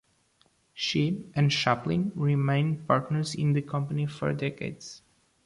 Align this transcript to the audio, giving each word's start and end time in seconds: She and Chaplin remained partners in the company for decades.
She 0.73 1.25
and 1.35 1.51
Chaplin 1.51 2.11
remained 2.15 2.87
partners 2.87 3.35
in 3.35 3.53
the 3.53 3.61
company 3.61 4.07
for 4.07 4.33
decades. 4.33 5.03